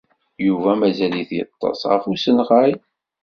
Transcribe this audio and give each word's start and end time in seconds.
Yuba 0.45 0.69
mazal-it 0.79 1.31
yeṭṭes 1.37 1.81
ɣef 1.91 2.03
usenɣay. 2.11 2.71